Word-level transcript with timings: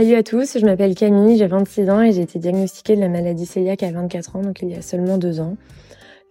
Salut 0.00 0.14
à 0.14 0.22
tous, 0.22 0.56
je 0.58 0.64
m'appelle 0.64 0.94
Camille, 0.94 1.36
j'ai 1.36 1.46
26 1.46 1.90
ans 1.90 2.00
et 2.00 2.10
j'ai 2.12 2.22
été 2.22 2.38
diagnostiquée 2.38 2.96
de 2.96 3.02
la 3.02 3.10
maladie 3.10 3.46
cœliaque 3.46 3.82
à 3.82 3.92
24 3.92 4.36
ans, 4.36 4.40
donc 4.40 4.62
il 4.62 4.70
y 4.70 4.74
a 4.74 4.80
seulement 4.80 5.18
deux 5.18 5.40
ans. 5.40 5.58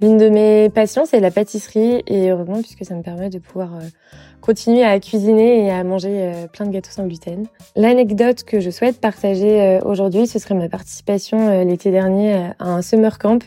L'une 0.02 0.18
de 0.18 0.28
mes 0.28 0.72
passions, 0.72 1.06
c'est 1.06 1.20
la 1.20 1.30
pâtisserie 1.30 2.02
et 2.08 2.32
heureusement 2.32 2.64
puisque 2.64 2.84
ça 2.84 2.96
me 2.96 3.04
permet 3.04 3.30
de 3.30 3.38
pouvoir 3.38 3.76
euh, 3.76 3.82
continuer 4.42 4.84
à 4.84 5.00
cuisiner 5.00 5.68
et 5.68 5.70
à 5.70 5.84
manger 5.84 6.10
euh, 6.10 6.48
plein 6.48 6.66
de 6.66 6.72
gâteaux 6.72 6.90
sans 6.90 7.06
gluten. 7.06 7.46
L'anecdote 7.76 8.44
que 8.44 8.60
je 8.60 8.72
souhaite 8.72 9.00
partager 9.00 9.62
euh, 9.62 9.82
aujourd'hui, 9.82 10.26
ce 10.26 10.40
serait 10.40 10.56
ma 10.56 10.68
participation 10.68 11.64
l'été 11.64 11.92
dernier 11.92 12.50
à 12.58 12.72
un 12.72 12.82
summer 12.82 13.20
camp 13.20 13.38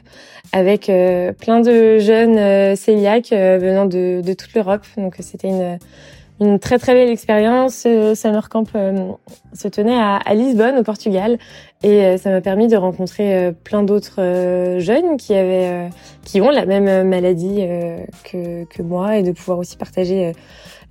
avec 0.52 0.82
plein 0.86 1.60
de 1.62 1.98
jeunes 1.98 2.76
cœliaques 2.76 3.32
venant 3.32 3.86
de, 3.86 4.20
de 4.20 4.32
toute 4.34 4.54
l'Europe. 4.54 4.86
Donc 4.96 5.16
c'était 5.18 5.48
une 5.48 5.78
une 6.42 6.58
très 6.58 6.78
très 6.78 6.94
belle 6.94 7.10
expérience. 7.10 7.86
Summer 8.14 8.48
Camp 8.48 8.66
euh, 8.74 9.12
se 9.54 9.68
tenait 9.68 9.98
à, 9.98 10.34
Lisbonne, 10.34 10.78
au 10.78 10.82
Portugal, 10.82 11.38
et 11.82 12.04
euh, 12.04 12.18
ça 12.18 12.30
m'a 12.30 12.40
permis 12.40 12.68
de 12.68 12.76
rencontrer 12.76 13.34
euh, 13.34 13.52
plein 13.52 13.82
d'autres 13.82 14.76
jeunes 14.78 15.16
qui 15.16 15.34
avaient, 15.34 15.90
qui 16.24 16.40
ont 16.40 16.50
la 16.50 16.66
même 16.66 17.08
maladie 17.08 17.66
que, 18.24 18.64
que 18.64 18.82
moi, 18.82 19.18
et 19.18 19.22
de 19.22 19.32
pouvoir 19.32 19.58
aussi 19.58 19.76
partager 19.76 20.32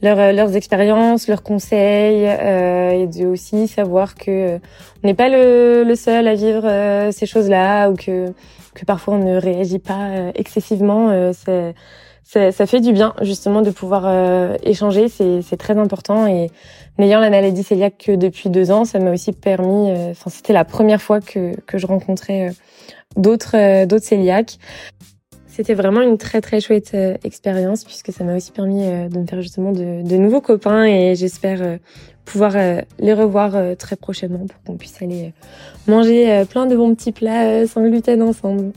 leurs 0.01 0.55
expériences, 0.55 1.27
leurs 1.27 1.43
conseils, 1.43 2.23
et 2.23 3.07
de 3.07 3.25
aussi 3.25 3.67
savoir 3.67 4.15
que 4.15 4.57
on 5.03 5.07
n'est 5.07 5.13
pas 5.13 5.29
le, 5.29 5.83
le, 5.83 5.95
seul 5.95 6.27
à 6.27 6.35
vivre 6.35 7.11
ces 7.11 7.25
choses-là, 7.25 7.89
ou 7.89 7.95
que 7.95 8.33
que 8.73 8.85
parfois 8.85 9.15
on 9.15 9.17
ne 9.17 9.35
réagit 9.35 9.79
pas 9.79 10.31
excessivement. 10.33 11.31
c'est 11.33 11.75
ça, 12.23 12.51
ça, 12.51 12.65
fait 12.65 12.79
du 12.79 12.93
bien 12.93 13.13
justement 13.21 13.61
de 13.61 13.71
pouvoir 13.71 14.03
euh, 14.05 14.55
échanger, 14.63 15.09
c'est 15.09 15.57
très 15.57 15.77
important. 15.77 16.27
Et 16.27 16.49
n'ayant 16.97 17.19
la 17.19 17.29
maladie 17.29 17.65
cœliaque 17.65 17.97
que 18.05 18.15
depuis 18.15 18.49
deux 18.49 18.71
ans, 18.71 18.85
ça 18.85 18.99
m'a 18.99 19.11
aussi 19.11 19.33
permis. 19.33 19.91
Euh, 19.91 20.11
enfin, 20.11 20.29
c'était 20.29 20.53
la 20.53 20.63
première 20.63 21.01
fois 21.01 21.19
que, 21.19 21.59
que 21.65 21.77
je 21.77 21.87
rencontrais 21.87 22.49
euh, 22.49 22.51
d'autres 23.17 23.85
d'autres 23.85 24.07
cœliaques. 24.07 24.59
C'était 25.47 25.73
vraiment 25.73 26.01
une 26.01 26.17
très 26.17 26.39
très 26.39 26.61
chouette 26.61 26.95
expérience 27.25 27.83
puisque 27.83 28.13
ça 28.13 28.23
m'a 28.23 28.37
aussi 28.37 28.53
permis 28.53 28.85
de 28.85 29.19
me 29.19 29.25
faire 29.25 29.41
justement 29.41 29.73
de, 29.73 30.01
de 30.01 30.15
nouveaux 30.15 30.39
copains 30.39 30.85
et 30.85 31.13
j'espère 31.15 31.77
pouvoir 32.23 32.53
les 32.99 33.13
revoir 33.13 33.75
très 33.77 33.97
prochainement 33.97 34.45
pour 34.47 34.63
qu'on 34.65 34.77
puisse 34.77 35.01
aller 35.01 35.33
manger 35.87 36.45
plein 36.49 36.67
de 36.67 36.77
bons 36.77 36.95
petits 36.95 37.11
plats 37.11 37.67
sans 37.67 37.81
gluten 37.81 38.21
ensemble. 38.21 38.71